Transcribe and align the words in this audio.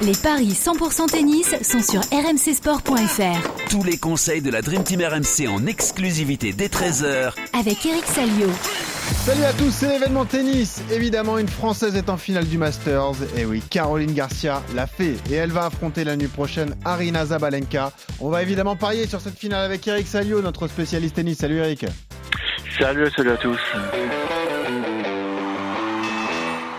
Les 0.00 0.12
paris 0.12 0.50
100% 0.50 1.10
tennis 1.10 1.56
sont 1.62 1.82
sur 1.82 2.00
rmcsport.fr. 2.16 3.68
Tous 3.68 3.82
les 3.82 3.98
conseils 3.98 4.40
de 4.40 4.48
la 4.48 4.62
Dream 4.62 4.84
Team 4.84 5.02
RMC 5.02 5.48
en 5.48 5.66
exclusivité 5.66 6.52
dès 6.52 6.68
13h 6.68 7.32
avec 7.52 7.84
Eric 7.84 8.04
Salio. 8.04 8.46
Salut 9.26 9.42
à 9.42 9.52
tous, 9.52 9.72
c'est 9.72 9.88
l'événement 9.88 10.24
tennis. 10.24 10.82
Évidemment, 10.92 11.36
une 11.36 11.48
Française 11.48 11.96
est 11.96 12.10
en 12.10 12.16
finale 12.16 12.46
du 12.46 12.58
Masters. 12.58 13.16
Et 13.36 13.44
oui, 13.44 13.60
Caroline 13.68 14.12
Garcia 14.12 14.62
l'a 14.76 14.86
fait. 14.86 15.16
Et 15.32 15.34
elle 15.34 15.50
va 15.50 15.64
affronter 15.64 16.04
la 16.04 16.14
nuit 16.14 16.28
prochaine 16.28 16.76
Arina 16.84 17.26
Zabalenka. 17.26 17.90
On 18.20 18.30
va 18.30 18.42
évidemment 18.42 18.76
parier 18.76 19.08
sur 19.08 19.20
cette 19.20 19.36
finale 19.36 19.64
avec 19.64 19.88
Eric 19.88 20.06
Salio, 20.06 20.40
notre 20.42 20.68
spécialiste 20.68 21.16
tennis. 21.16 21.38
Salut 21.38 21.56
Eric. 21.56 21.86
Salut, 22.78 23.10
salut 23.16 23.30
à 23.32 23.36
tous. 23.36 23.58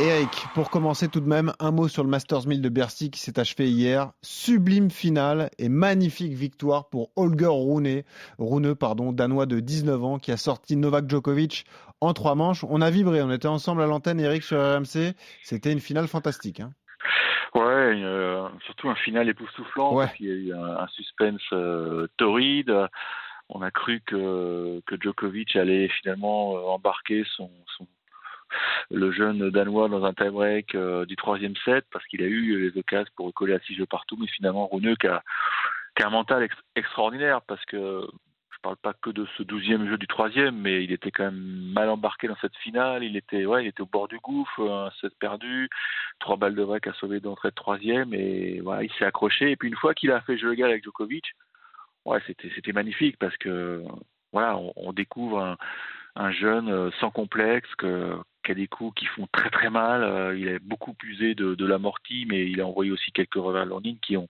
Eric, 0.02 0.46
pour 0.54 0.70
commencer 0.70 1.10
tout 1.10 1.20
de 1.20 1.28
même, 1.28 1.52
un 1.60 1.72
mot 1.72 1.90
sur 1.90 2.06
le 2.06 2.10
Masters 2.10 2.48
1000 2.48 2.62
de 2.62 2.70
Bercy 2.70 3.12
qui 3.12 3.20
s'est 3.20 3.38
achevé 3.38 3.68
hier. 3.70 4.14
Sublime 4.22 4.90
finale 4.90 5.50
et 5.60 5.68
magnifique 5.68 6.32
victoire 6.32 6.88
pour 6.88 7.12
Holger 7.18 7.50
Rune, 7.50 8.04
Rune 8.38 8.76
pardon, 8.76 9.12
danois 9.12 9.46
de 9.46 9.60
19 9.60 10.02
ans 10.06 10.18
qui 10.18 10.32
a 10.32 10.38
sorti 10.38 10.78
Novak 10.78 11.10
Djokovic 11.10 11.66
en 12.00 12.14
trois 12.14 12.36
manches. 12.36 12.64
On 12.70 12.80
a 12.80 12.90
vibré, 12.90 13.22
on 13.22 13.30
était 13.30 13.50
ensemble 13.50 13.82
à 13.82 13.88
l'antenne, 13.88 14.22
Eric, 14.22 14.44
sur 14.44 14.58
RMC. 14.58 15.16
C'était 15.44 15.74
une 15.74 15.82
finale 15.82 16.08
fantastique. 16.08 16.62
Hein. 16.62 16.72
Ouais, 17.54 17.62
euh, 17.62 18.48
surtout 18.66 18.90
un 18.90 18.96
final 18.96 19.28
époustouflant 19.28 19.96
ouais. 19.96 20.06
parce 20.06 20.16
qu'il 20.16 20.28
y 20.28 20.32
a 20.32 20.34
eu 20.34 20.54
un, 20.54 20.88
suspense 20.88 21.42
euh, 21.52 22.08
torride. 22.16 22.74
On 23.50 23.62
a 23.62 23.72
cru 23.72 24.02
que, 24.06 24.82
que 24.86 24.96
Djokovic 24.98 25.58
allait 25.58 25.90
finalement 25.90 26.56
euh, 26.56 26.62
embarquer 26.62 27.26
son, 27.36 27.52
son 27.76 27.86
le 28.92 29.12
jeune 29.12 29.50
Danois 29.50 29.90
dans 29.90 30.04
un 30.06 30.14
tie-break 30.14 30.76
euh, 30.76 31.06
du 31.06 31.16
troisième 31.16 31.56
set 31.66 31.86
parce 31.92 32.06
qu'il 32.08 32.22
a 32.24 32.28
eu 32.28 32.60
les 32.60 32.80
occasions 32.80 33.12
pour 33.16 33.34
coller 33.34 33.54
à 33.54 33.60
six 33.60 33.76
jeux 33.76 33.86
partout, 33.86 34.18
mais 34.20 34.28
finalement 34.28 34.68
Rouneux 34.68 34.96
qui 34.96 35.08
a, 35.08 35.24
un 36.02 36.10
mental 36.10 36.48
extraordinaire 36.76 37.42
parce 37.42 37.64
que 37.66 38.08
je 38.52 38.58
parle 38.62 38.78
pas 38.78 38.94
que 38.94 39.10
de 39.10 39.28
ce 39.38 39.44
douzième 39.44 39.90
jeu 39.90 39.98
du 39.98 40.08
troisième, 40.08 40.56
mais 40.56 40.84
il 40.84 40.94
était 40.94 41.12
quand 41.12 41.26
même 41.26 41.72
mal 41.74 41.90
embarqué 41.90 42.30
dans 42.30 42.38
cette 42.38 42.56
finale. 42.58 43.04
Il 43.04 43.18
était, 43.18 43.46
ouais, 43.46 43.66
il 43.66 43.68
était 43.68 43.82
au 43.82 43.86
bord 43.86 44.08
du 44.08 44.18
gouffre, 44.20 44.62
un 44.62 44.92
set 45.02 45.14
perdu, 45.20 45.70
trois 46.20 46.38
balles 46.38 46.56
de 46.56 46.64
break 46.64 46.88
à 46.88 46.94
sauver 46.94 47.20
d'entrée 47.20 47.50
de 47.50 47.56
troisième, 47.56 48.14
et 48.14 48.62
voilà, 48.62 48.84
il 48.84 48.92
s'est 48.94 49.06
accroché. 49.06 49.52
Et 49.52 49.56
puis 49.58 49.68
une 49.68 49.76
fois 49.76 49.94
qu'il 49.94 50.12
a 50.12 50.22
fait 50.22 50.38
jeu 50.38 50.54
égal 50.54 50.70
avec 50.70 50.86
Djokovic, 50.86 51.26
ouais, 52.06 52.22
c'était, 52.28 52.50
c'était 52.56 52.74
magnifique 52.74 53.18
parce 53.20 53.36
que 53.38 53.84
voilà, 54.32 54.58
on, 54.58 54.72
on 54.78 54.94
découvre 54.94 55.40
un, 55.42 55.58
un 56.16 56.32
jeune 56.32 56.70
euh, 56.70 56.92
sans 57.00 57.12
complexe 57.12 57.74
que, 57.76 58.16
qui 58.44 58.52
a 58.52 58.56
des 58.56 58.68
coups 58.68 59.00
qui 59.00 59.06
font 59.06 59.28
très 59.32 59.50
très 59.50 59.70
mal. 59.70 60.04
Euh, 60.04 60.38
il 60.38 60.50
a 60.50 60.60
beaucoup 60.60 60.96
usé 61.04 61.36
de, 61.36 61.56
de 61.56 61.66
l'amorti, 61.66 62.26
mais 62.28 62.50
il 62.50 62.62
a 62.62 62.68
envoyé 62.68 62.92
aussi 62.92 63.12
quelques 63.12 63.36
revers 63.36 63.68
qui 64.02 64.18
ont, 64.18 64.30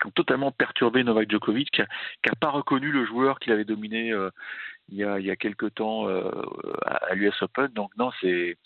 qui 0.00 0.06
ont 0.06 0.10
totalement 0.10 0.52
perturbé 0.52 1.04
Novak 1.04 1.30
Djokovic, 1.30 1.70
qui 1.70 1.80
n'a 1.80 2.34
pas 2.40 2.50
reconnu 2.50 2.90
le 2.90 3.04
joueur 3.04 3.38
qu'il 3.38 3.52
avait 3.52 3.64
dominé 3.64 4.12
euh, 4.12 4.30
il, 4.88 4.98
y 4.98 5.04
a, 5.04 5.18
il 5.18 5.26
y 5.26 5.30
a 5.30 5.36
quelques 5.36 5.74
temps 5.74 6.08
euh, 6.08 6.30
à, 6.84 7.14
l'US 7.14 7.42
Open. 7.42 7.68
Donc 7.68 7.90
non, 7.96 8.10
c'est 8.20 8.58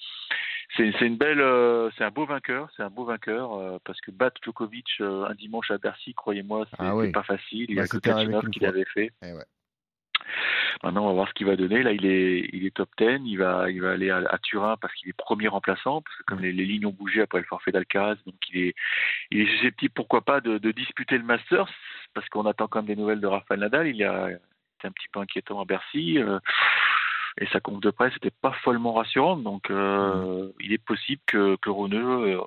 c'est 0.77 1.00
une 1.00 1.16
belle, 1.16 1.41
euh, 1.41 1.91
c'est 1.97 2.05
un 2.05 2.11
beau 2.11 2.27
vainqueur, 2.27 2.69
c'est 2.77 2.83
un 2.83 2.91
beau 2.91 3.05
vainqueur 3.05 3.55
euh, 3.55 3.78
parce 3.84 4.00
que 4.00 4.11
battre 4.11 4.41
Djokovic 4.44 4.86
un 5.00 5.34
dimanche 5.34 5.70
à 5.70 5.78
Bercy, 5.78 6.14
croyez-moi, 6.14 6.66
c'est 6.70 6.77
ah 6.78 6.94
oui. 6.94 7.11
pas 7.11 7.22
facile. 7.22 7.66
Il 7.69 7.77
y 7.77 7.78
a 7.78 7.83
bah, 7.83 7.89
que 7.89 7.97
Kachinov 7.98 8.50
qui 8.50 8.61
l'avait 8.61 8.84
fait. 8.84 9.11
Eh 9.22 9.33
ouais. 9.33 9.44
Maintenant, 10.83 11.05
on 11.05 11.08
va 11.08 11.12
voir 11.14 11.28
ce 11.28 11.34
qu'il 11.34 11.47
va 11.47 11.56
donner. 11.56 11.83
Là, 11.83 11.92
il 11.92 12.06
est, 12.06 12.48
il 12.53 12.67
est 12.67 12.75
top 12.75 12.91
10. 12.98 13.20
Il 13.25 13.36
va, 13.36 13.62
aller 13.62 14.11
à, 14.11 14.39
Turin 14.42 14.77
parce 14.81 14.94
qu'il 14.94 15.08
est 15.08 15.17
premier 15.17 15.48
remplaçant, 15.48 16.03
comme 16.27 16.41
les, 16.41 16.53
lignes 16.53 16.86
ont 16.86 16.92
bougé 16.92 17.22
après 17.22 17.39
le 17.39 17.44
forfait 17.44 17.72
d'Alcaraz, 17.72 18.17
donc 18.27 18.36
il 18.50 18.61
est, 18.61 18.75
il 19.31 19.41
est 19.41 19.50
susceptible, 19.56 19.92
pourquoi 19.94 20.22
pas, 20.22 20.41
de, 20.41 20.59
disputer 20.72 21.19
le 21.19 21.25
Masters, 21.25 21.69
parce 22.14 22.28
qu'on 22.28 22.47
attend 22.47 22.69
quand 22.69 22.81
même 22.81 22.86
des 22.86 22.97
nouvelles 22.97 23.20
de 23.20 23.27
Rafael 23.27 23.61
Nadal. 23.61 23.89
Il 23.89 24.03
a 24.05 24.31
été 24.31 24.86
un 24.86 24.92
petit 24.92 25.09
peu 25.12 25.20
inquiétant 25.20 25.61
à 25.61 25.64
Bercy. 25.64 26.19
Euh, 26.19 26.39
et 27.41 27.47
sa 27.53 27.60
conf 27.60 27.81
de 27.81 27.91
presse 27.91 28.12
n'était 28.15 28.34
pas 28.43 28.53
follement 28.65 28.93
rassurante, 28.93 29.43
donc 29.43 29.71
euh, 29.71 30.50
il 30.60 30.72
est 30.72 30.84
possible 30.84 31.22
que, 31.27 31.56
que 31.56 31.71
euh, 31.71 32.41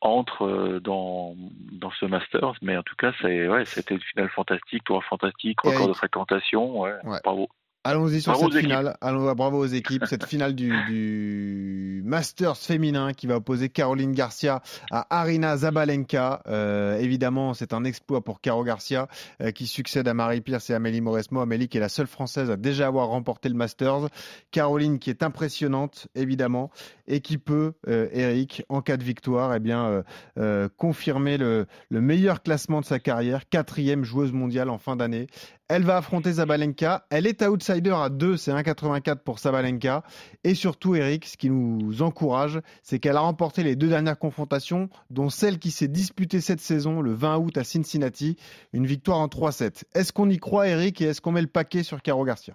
entre 0.00 0.46
euh, 0.46 0.80
dans, 0.80 1.34
dans 1.72 1.90
ce 1.92 2.06
Masters. 2.06 2.54
Mais 2.62 2.76
en 2.76 2.82
tout 2.82 2.96
cas, 2.96 3.12
c'est, 3.20 3.48
ouais, 3.48 3.64
c'était 3.64 3.94
une 3.94 4.00
finale 4.00 4.30
fantastique, 4.30 4.84
tour 4.84 5.04
fantastique, 5.04 5.60
record 5.60 5.88
de 5.88 5.92
fréquentation. 5.94 6.80
Ouais, 6.80 6.94
ouais. 7.04 7.18
Bravo. 7.22 7.48
Allons-y 7.82 8.20
sur 8.20 8.36
cette 8.36 8.54
finale. 8.54 8.96
Allons, 9.00 9.32
bravo 9.32 9.58
aux 9.58 9.66
équipes. 9.66 10.04
Cette 10.06 10.26
finale 10.26 10.54
du, 10.54 10.70
du, 10.88 12.02
Masters 12.04 12.58
féminin 12.58 13.14
qui 13.14 13.26
va 13.26 13.36
opposer 13.36 13.70
Caroline 13.70 14.12
Garcia 14.12 14.60
à 14.90 15.06
Arina 15.08 15.56
Zabalenka. 15.56 16.42
Euh, 16.46 16.98
évidemment, 16.98 17.54
c'est 17.54 17.72
un 17.72 17.84
exploit 17.84 18.22
pour 18.22 18.42
Caro 18.42 18.64
Garcia 18.64 19.08
euh, 19.40 19.50
qui 19.50 19.66
succède 19.66 20.08
à 20.08 20.14
Marie 20.14 20.42
Pierce 20.42 20.68
et 20.68 20.74
Amélie 20.74 21.00
Mauresmo. 21.00 21.40
Amélie 21.40 21.68
qui 21.68 21.78
est 21.78 21.80
la 21.80 21.88
seule 21.88 22.06
française 22.06 22.50
à 22.50 22.56
déjà 22.56 22.86
avoir 22.86 23.08
remporté 23.08 23.48
le 23.48 23.54
Masters. 23.54 24.08
Caroline 24.50 24.98
qui 24.98 25.08
est 25.08 25.22
impressionnante, 25.22 26.08
évidemment, 26.14 26.70
et 27.10 27.20
qui 27.20 27.38
peut, 27.38 27.72
euh, 27.88 28.08
Eric, 28.12 28.62
en 28.68 28.82
cas 28.82 28.96
de 28.96 29.04
victoire, 29.04 29.54
eh 29.54 29.60
bien, 29.60 29.86
euh, 29.86 30.02
euh, 30.38 30.68
confirmer 30.76 31.38
le, 31.38 31.66
le 31.88 32.00
meilleur 32.00 32.42
classement 32.42 32.80
de 32.80 32.86
sa 32.86 33.00
carrière, 33.00 33.48
quatrième 33.48 34.04
joueuse 34.04 34.32
mondiale 34.32 34.70
en 34.70 34.78
fin 34.78 34.96
d'année. 34.96 35.26
Elle 35.72 35.84
va 35.84 35.98
affronter 35.98 36.32
Zabalenka. 36.32 37.06
Elle 37.10 37.28
est 37.28 37.42
outsider 37.42 37.92
à 37.92 38.08
2, 38.08 38.36
c'est 38.36 38.50
1,84 38.50 39.18
pour 39.18 39.38
Zabalenka. 39.38 40.02
Et 40.42 40.56
surtout, 40.56 40.96
Eric, 40.96 41.24
ce 41.24 41.36
qui 41.36 41.48
nous 41.48 42.02
encourage, 42.02 42.60
c'est 42.82 42.98
qu'elle 42.98 43.16
a 43.16 43.20
remporté 43.20 43.62
les 43.62 43.76
deux 43.76 43.86
dernières 43.86 44.18
confrontations, 44.18 44.88
dont 45.10 45.30
celle 45.30 45.60
qui 45.60 45.70
s'est 45.70 45.86
disputée 45.86 46.40
cette 46.40 46.58
saison, 46.58 47.00
le 47.00 47.14
20 47.14 47.38
août 47.38 47.56
à 47.56 47.62
Cincinnati. 47.62 48.36
Une 48.72 48.84
victoire 48.84 49.18
en 49.18 49.28
3-7. 49.28 49.84
Est-ce 49.94 50.12
qu'on 50.12 50.28
y 50.28 50.38
croit, 50.38 50.66
Eric, 50.66 51.00
et 51.02 51.04
est-ce 51.04 51.20
qu'on 51.20 51.30
met 51.30 51.40
le 51.40 51.46
paquet 51.46 51.84
sur 51.84 52.02
Caro 52.02 52.24
Garcia? 52.24 52.54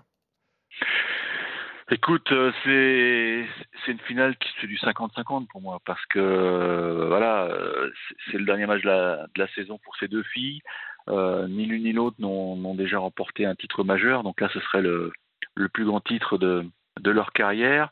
Écoute, 1.91 2.31
euh, 2.31 2.51
c'est 2.63 3.46
c'est 3.85 3.91
une 3.91 4.00
finale 4.00 4.35
qui 4.38 4.50
fait 4.59 4.68
du 4.68 4.78
50-50 4.78 5.46
pour 5.47 5.62
moi 5.62 5.79
parce 5.85 6.03
que 6.07 6.18
euh, 6.18 7.06
voilà, 7.07 7.44
euh, 7.44 7.91
c'est 8.31 8.38
le 8.40 8.46
dernier 8.46 8.66
match 8.66 8.81
de 8.81 8.88
la, 8.88 9.28
de 9.35 9.41
la 9.41 9.47
saison 9.50 9.78
pour 9.84 9.95
ces 9.97 10.07
deux 10.07 10.24
filles. 10.24 10.62
Euh, 11.09 11.47
ni 11.47 11.68
l'une 11.68 11.84
ni 11.84 11.94
l'autre 11.94 12.18
n'ont 12.19 12.74
déjà 12.74 12.97
remporté 12.97 13.45
un 13.45 13.53
titre 13.53 13.84
majeur, 13.84 14.24
donc 14.24 14.41
là 14.41 14.50
ce 14.51 14.59
serait 14.62 14.81
le, 14.81 15.13
le 15.53 15.69
plus 15.69 15.85
grand 15.85 16.01
titre 16.01 16.40
de, 16.40 16.66
de 17.00 17.12
leur 17.12 17.31
carrière. 17.34 17.91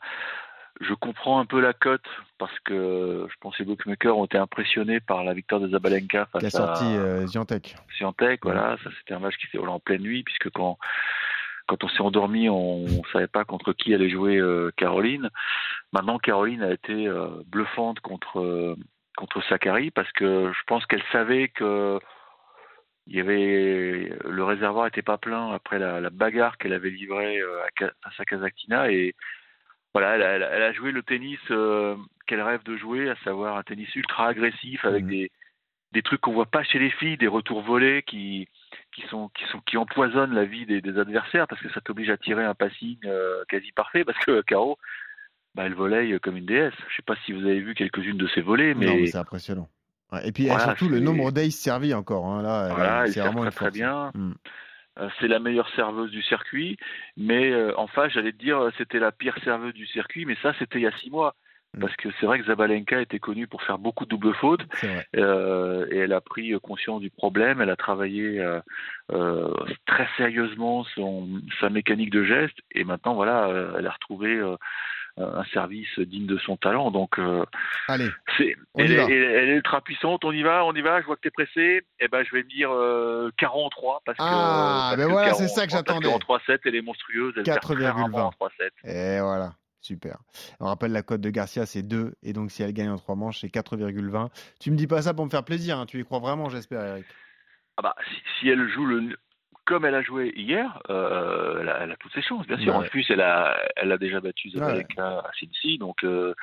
Je 0.80 0.92
comprends 0.92 1.38
un 1.38 1.46
peu 1.46 1.60
la 1.60 1.72
cote 1.72 2.04
parce 2.38 2.58
que 2.64 3.28
je 3.30 3.34
pense 3.40 3.56
que 3.56 3.62
les 3.62 3.68
bookmakers 3.68 4.18
ont 4.18 4.24
été 4.24 4.38
impressionnés 4.38 4.98
par 4.98 5.22
la 5.22 5.32
victoire 5.32 5.60
de 5.60 5.68
Zabalenka 5.68 6.26
face 6.26 6.40
qui 6.40 6.46
a 6.46 6.50
sorti 6.50 6.84
euh, 6.84 7.24
Ziantec. 7.28 7.76
Ziantec, 7.96 8.40
voilà, 8.42 8.76
ça 8.82 8.90
c'était 8.98 9.14
un 9.14 9.20
match 9.20 9.36
qui 9.36 9.46
s'est 9.46 9.58
roulé 9.58 9.70
en 9.70 9.78
pleine 9.78 10.02
nuit 10.02 10.24
puisque 10.24 10.50
quand 10.50 10.78
quand 11.66 11.82
on 11.84 11.88
s'est 11.88 12.00
endormi, 12.00 12.48
on 12.48 12.80
ne 12.80 13.08
savait 13.12 13.26
pas 13.26 13.44
contre 13.44 13.72
qui 13.72 13.94
allait 13.94 14.10
jouer 14.10 14.36
euh, 14.36 14.70
Caroline. 14.76 15.30
Maintenant, 15.92 16.18
Caroline 16.18 16.62
a 16.62 16.72
été 16.72 17.08
euh, 17.08 17.28
bluffante 17.46 18.00
contre 18.00 18.40
euh, 18.40 18.76
contre 19.16 19.42
Sakari 19.44 19.90
parce 19.90 20.10
que 20.12 20.52
je 20.52 20.62
pense 20.66 20.84
qu'elle 20.86 21.04
savait 21.12 21.48
que 21.48 21.98
il 23.06 23.16
y 23.16 23.20
avait 23.20 24.10
le 24.24 24.44
réservoir 24.44 24.86
était 24.86 25.02
pas 25.02 25.18
plein 25.18 25.52
après 25.52 25.78
la, 25.78 26.00
la 26.00 26.10
bagarre 26.10 26.56
qu'elle 26.56 26.72
avait 26.72 26.90
livrée 26.90 27.38
à 28.02 28.24
Kazakhtina 28.24 28.90
et 28.90 29.14
voilà, 29.94 30.16
elle 30.16 30.42
a, 30.42 30.50
elle 30.50 30.62
a 30.62 30.72
joué 30.72 30.90
le 30.90 31.04
tennis 31.04 31.38
euh, 31.52 31.96
qu'elle 32.26 32.42
rêve 32.42 32.64
de 32.64 32.76
jouer, 32.76 33.08
à 33.08 33.16
savoir 33.22 33.56
un 33.56 33.62
tennis 33.62 33.94
ultra 33.94 34.26
agressif 34.26 34.84
avec 34.84 35.04
mmh. 35.04 35.08
des 35.08 35.30
des 35.92 36.02
trucs 36.02 36.20
qu'on 36.20 36.32
voit 36.32 36.46
pas 36.46 36.64
chez 36.64 36.80
les 36.80 36.90
filles, 36.90 37.16
des 37.16 37.28
retours 37.28 37.62
volés 37.62 38.02
qui 38.02 38.48
qui 38.94 39.02
sont 39.08 39.28
qui 39.30 39.44
sont 39.50 39.60
qui 39.60 39.76
empoisonnent 39.76 40.34
la 40.34 40.44
vie 40.44 40.66
des, 40.66 40.80
des 40.80 40.98
adversaires 40.98 41.46
parce 41.48 41.60
que 41.60 41.70
ça 41.70 41.80
t'oblige 41.80 42.10
à 42.10 42.16
tirer 42.16 42.44
un 42.44 42.54
passing 42.54 42.98
euh, 43.04 43.44
quasi 43.48 43.72
parfait 43.72 44.04
parce 44.04 44.18
que 44.24 44.40
Caro 44.42 44.78
bah, 45.54 45.64
elle 45.66 45.74
volaille 45.74 46.18
comme 46.20 46.36
une 46.36 46.46
déesse. 46.46 46.74
Je 46.88 46.96
sais 46.96 47.02
pas 47.02 47.14
si 47.24 47.32
vous 47.32 47.42
avez 47.42 47.60
vu 47.60 47.74
quelques-unes 47.74 48.18
de 48.18 48.26
ses 48.28 48.40
volets, 48.40 48.74
mais, 48.74 48.86
mais 48.86 49.06
c'est 49.06 49.18
impressionnant. 49.18 49.68
Ouais, 50.12 50.28
et 50.28 50.32
puis 50.32 50.46
voilà, 50.46 50.64
surtout 50.64 50.88
le 50.88 51.00
nombre 51.00 51.30
d'aces 51.30 51.54
servis 51.54 51.94
encore. 51.94 52.26
Hein, 52.26 52.42
là, 52.42 52.68
voilà, 52.74 53.06
c'est 53.06 53.20
vraiment 53.20 53.42
très, 53.42 53.50
très 53.50 53.70
bien. 53.70 54.10
Mm. 54.14 54.32
Euh, 55.00 55.08
c'est 55.18 55.28
la 55.28 55.40
meilleure 55.40 55.68
serveuse 55.74 56.10
du 56.10 56.22
circuit, 56.22 56.76
mais 57.16 57.50
euh, 57.50 57.76
en 57.76 57.88
face, 57.88 58.12
j'allais 58.12 58.32
te 58.32 58.38
dire, 58.38 58.70
c'était 58.78 59.00
la 59.00 59.10
pire 59.10 59.36
serveuse 59.42 59.74
du 59.74 59.86
circuit, 59.86 60.24
mais 60.24 60.36
ça, 60.40 60.54
c'était 60.58 60.78
il 60.78 60.82
y 60.82 60.86
a 60.86 60.96
six 60.98 61.10
mois. 61.10 61.34
Parce 61.80 61.94
que 61.96 62.08
c'est 62.18 62.26
vrai 62.26 62.38
que 62.38 62.46
Zabalenka 62.46 63.00
était 63.00 63.18
connue 63.18 63.46
pour 63.46 63.62
faire 63.62 63.78
beaucoup 63.78 64.04
de 64.04 64.10
doubles 64.10 64.34
fautes 64.34 64.62
euh, 65.16 65.86
et 65.90 65.98
elle 65.98 66.12
a 66.12 66.20
pris 66.20 66.52
conscience 66.62 67.00
du 67.00 67.10
problème. 67.10 67.60
Elle 67.60 67.70
a 67.70 67.76
travaillé 67.76 68.40
euh, 68.40 68.60
euh, 69.12 69.52
très 69.86 70.08
sérieusement 70.16 70.84
son, 70.94 71.28
sa 71.60 71.70
mécanique 71.70 72.10
de 72.10 72.24
geste 72.24 72.56
et 72.72 72.84
maintenant 72.84 73.14
voilà, 73.14 73.48
elle 73.78 73.86
a 73.86 73.90
retrouvé 73.90 74.40
un 75.16 75.44
service 75.52 75.98
digne 75.98 76.26
de 76.26 76.38
son 76.38 76.56
talent. 76.56 76.90
Donc, 76.90 77.18
Allez, 77.88 78.08
elle, 78.76 78.92
est, 78.92 78.96
elle, 78.96 79.48
est 79.50 79.54
ultra 79.54 79.80
puissante. 79.80 80.24
On 80.24 80.32
y 80.32 80.42
va, 80.42 80.64
on 80.64 80.74
y 80.74 80.82
va. 80.82 81.00
Je 81.00 81.06
vois 81.06 81.16
que 81.16 81.22
tu 81.22 81.28
es 81.28 81.30
pressé. 81.30 81.82
Eh 82.00 82.08
ben, 82.08 82.24
je 82.24 82.34
vais 82.34 82.42
me 82.42 82.48
dire 82.48 82.72
euh, 82.72 83.30
43 83.38 84.02
parce 84.04 84.18
que. 84.18 84.24
Ah, 84.24 84.94
ben 84.96 85.06
que 85.06 85.12
voilà, 85.12 85.34
c'est 85.34 85.48
ça 85.48 85.66
que 85.66 85.72
j'attendais. 85.72 86.08
En 86.08 86.18
3-7, 86.18 86.58
elle 86.64 86.74
est 86.74 86.82
monstrueuse. 86.82 87.34
Elle 87.36 87.44
4,20 87.44 88.20
en 88.20 88.30
3-7. 88.30 88.34
Et 88.84 89.20
voilà. 89.20 89.52
Super. 89.84 90.16
On 90.60 90.64
rappelle 90.64 90.92
la 90.92 91.02
cote 91.02 91.20
de 91.20 91.28
Garcia, 91.28 91.66
c'est 91.66 91.82
2. 91.82 92.14
Et 92.22 92.32
donc, 92.32 92.50
si 92.50 92.62
elle 92.62 92.72
gagne 92.72 92.88
en 92.88 92.96
3 92.96 93.16
manches, 93.16 93.40
c'est 93.40 93.48
4,20. 93.48 94.30
Tu 94.58 94.70
me 94.70 94.76
dis 94.76 94.86
pas 94.86 95.02
ça 95.02 95.12
pour 95.12 95.26
me 95.26 95.30
faire 95.30 95.44
plaisir. 95.44 95.78
Hein. 95.78 95.84
Tu 95.84 96.00
y 96.00 96.04
crois 96.04 96.20
vraiment, 96.20 96.48
j'espère, 96.48 96.84
Eric 96.84 97.04
ah 97.76 97.82
bah, 97.82 97.96
si, 98.38 98.48
elle 98.48 98.68
joue 98.68 98.86
le, 98.86 99.18
comme 99.64 99.84
elle 99.84 99.96
a 99.96 100.02
joué 100.02 100.32
hier, 100.36 100.80
euh, 100.90 101.60
elle, 101.60 101.90
a, 101.90 101.96
toutes 101.96 102.12
ses 102.12 102.22
chances, 102.22 102.46
bien 102.46 102.56
sûr. 102.56 102.74
En 102.74 102.82
plus, 102.82 103.04
elle 103.10 103.20
a, 103.20 103.58
elle 103.76 103.90
a 103.90 103.98
déjà 103.98 104.20
battu 104.20 104.50
Zabaleka 104.50 105.18
à 105.18 105.30
Cincy. 105.38 105.78
Donc, 105.78 106.04
euh, 106.04 106.34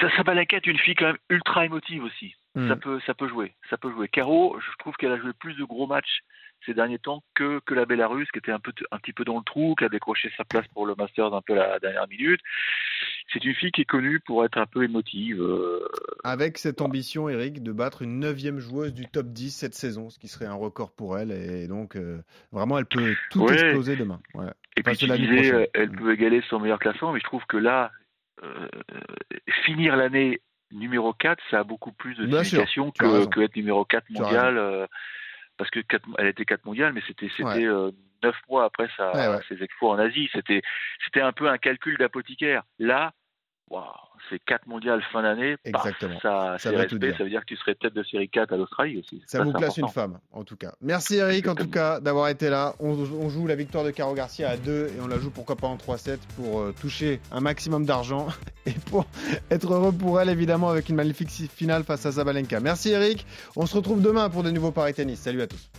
ça, 0.00 0.08
Zabaleka 0.16 0.58
est 0.58 0.66
une 0.66 0.78
fille 0.78 0.94
quand 0.94 1.06
même 1.06 1.18
ultra 1.30 1.64
émotive 1.64 2.04
aussi. 2.04 2.36
Ça, 2.54 2.74
mm. 2.74 2.80
peut, 2.80 3.00
ça 3.06 3.14
peut 3.14 3.28
jouer. 3.28 3.54
Ça 3.68 3.76
peut 3.76 3.90
jouer. 3.92 4.08
Caro, 4.08 4.58
je 4.58 4.78
trouve 4.78 4.94
qu'elle 4.96 5.12
a 5.12 5.18
joué 5.18 5.32
plus 5.32 5.54
de 5.54 5.64
gros 5.64 5.86
matchs 5.86 6.22
ces 6.66 6.74
derniers 6.74 6.98
temps 6.98 7.22
que, 7.34 7.60
que 7.60 7.74
la 7.74 7.86
Bélarusse, 7.86 8.30
qui 8.32 8.38
était 8.38 8.52
un, 8.52 8.58
peu, 8.58 8.72
un 8.90 8.98
petit 8.98 9.12
peu 9.12 9.24
dans 9.24 9.38
le 9.38 9.44
trou, 9.44 9.74
qui 9.76 9.84
a 9.84 9.88
décroché 9.88 10.30
sa 10.36 10.44
place 10.44 10.66
pour 10.74 10.84
le 10.84 10.94
Masters 10.94 11.32
un 11.32 11.40
peu 11.40 11.54
la 11.54 11.78
dernière 11.78 12.06
minute. 12.08 12.40
C'est 13.32 13.44
une 13.44 13.54
fille 13.54 13.70
qui 13.70 13.82
est 13.82 13.86
connue 13.86 14.20
pour 14.20 14.44
être 14.44 14.58
un 14.58 14.66
peu 14.66 14.82
émotive. 14.82 15.40
Euh. 15.40 15.88
Avec 16.24 16.58
cette 16.58 16.80
ambition, 16.80 17.28
Eric, 17.28 17.62
de 17.62 17.72
battre 17.72 18.02
une 18.02 18.18
neuvième 18.18 18.58
joueuse 18.58 18.92
du 18.92 19.06
top 19.06 19.26
10 19.26 19.50
cette 19.52 19.74
saison, 19.74 20.10
ce 20.10 20.18
qui 20.18 20.28
serait 20.28 20.46
un 20.46 20.54
record 20.54 20.92
pour 20.92 21.16
elle. 21.16 21.30
Et 21.30 21.68
donc, 21.68 21.96
euh, 21.96 22.20
vraiment, 22.52 22.78
elle 22.78 22.86
peut 22.86 23.14
tout 23.30 23.48
exploser 23.48 23.96
demain. 23.96 24.20
Et 24.76 24.82
puis, 24.82 24.96
tu 24.96 25.06
disais, 25.06 25.54
euh, 25.54 25.66
elle 25.74 25.90
peut 25.90 26.12
égaler 26.12 26.42
son 26.48 26.58
meilleur 26.58 26.78
classement, 26.78 27.12
mais 27.12 27.20
je 27.20 27.24
trouve 27.24 27.44
que 27.46 27.56
là, 27.56 27.92
finir 29.64 29.96
l'année 29.96 30.40
numéro 30.72 31.12
4, 31.12 31.42
ça 31.50 31.60
a 31.60 31.64
beaucoup 31.64 31.92
plus 31.92 32.14
de 32.16 32.26
signification 32.26 32.90
que, 32.90 33.26
que, 33.26 33.40
être 33.40 33.56
numéro 33.56 33.84
4 33.84 34.10
mondial 34.10 34.88
parce 35.60 35.70
que 35.70 35.80
elle 36.16 36.28
était 36.28 36.46
4 36.46 36.64
mondiales, 36.64 36.94
mais 36.94 37.02
c'était 37.06 37.30
c'était 37.36 37.66
euh, 37.66 37.90
neuf 38.22 38.34
mois 38.48 38.64
après 38.64 38.88
sa, 38.96 39.42
ses 39.46 39.62
expos 39.62 39.90
en 39.90 39.98
Asie. 39.98 40.30
C'était 40.32 40.62
c'était 41.04 41.20
un 41.20 41.32
peu 41.32 41.50
un 41.50 41.58
calcul 41.58 41.98
d'apothicaire. 41.98 42.62
Là, 42.78 43.12
c'est 44.28 44.38
4 44.38 44.66
mondiales 44.66 45.02
fin 45.12 45.22
d'année. 45.22 45.56
Exactement. 45.64 46.18
ça, 46.20 46.56
ça, 46.58 46.70
veut 46.70 46.86
dire. 46.86 47.16
ça 47.16 47.24
veut 47.24 47.30
dire 47.30 47.40
que 47.40 47.46
tu 47.46 47.56
serais 47.56 47.74
tête 47.74 47.94
de 47.94 48.02
série 48.02 48.28
4 48.28 48.52
à 48.52 48.56
l'Australie 48.56 48.98
aussi. 48.98 49.22
Ça, 49.26 49.42
vous 49.42 49.52
place 49.52 49.76
une 49.76 49.88
femme, 49.88 50.18
en 50.32 50.44
tout 50.44 50.56
cas. 50.56 50.72
Merci 50.80 51.16
Eric, 51.16 51.48
en 51.48 51.54
tout 51.54 51.68
cas, 51.68 52.00
d'avoir 52.00 52.28
été 52.28 52.48
là. 52.48 52.74
On, 52.78 53.28
joue 53.28 53.46
la 53.46 53.54
victoire 53.54 53.84
de 53.84 53.90
Caro 53.90 54.14
Garcia 54.14 54.50
à 54.50 54.56
2 54.56 54.86
et 54.86 55.00
on 55.02 55.08
la 55.08 55.18
joue 55.18 55.30
pourquoi 55.30 55.56
pas 55.56 55.66
en 55.66 55.76
3-7 55.76 56.18
pour 56.36 56.60
euh, 56.60 56.74
toucher 56.80 57.20
un 57.32 57.40
maximum 57.40 57.84
d'argent 57.84 58.28
et 58.66 58.72
pour 58.90 59.06
être 59.50 59.72
heureux 59.72 59.92
pour 59.92 60.20
elle, 60.20 60.28
évidemment, 60.28 60.68
avec 60.68 60.88
une 60.88 60.96
magnifique 60.96 61.30
finale 61.30 61.84
face 61.84 62.06
à 62.06 62.12
Zabalenka. 62.12 62.60
Merci 62.60 62.90
Eric. 62.90 63.26
On 63.56 63.66
se 63.66 63.76
retrouve 63.76 64.02
demain 64.02 64.30
pour 64.30 64.42
de 64.42 64.50
nouveaux 64.50 64.72
paris 64.72 64.94
tennis. 64.94 65.20
Salut 65.20 65.42
à 65.42 65.46
tous. 65.46 65.70